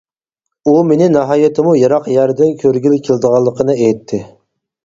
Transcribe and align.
ئۇ 0.69 0.71
مېنى 0.91 1.09
ناھايىتىمۇ 1.15 1.75
يىراق 1.81 2.09
يەردىن 2.15 2.57
كۆرگىلى 2.65 3.01
كېلىدىغانلىقىنى 3.09 3.77
ئېيتتى. 3.81 4.23